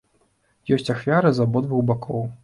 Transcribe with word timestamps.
Ёсць 0.75 0.87
ахвяры 0.93 1.31
з 1.39 1.43
абодвух 1.45 1.83
бакоў. 1.91 2.25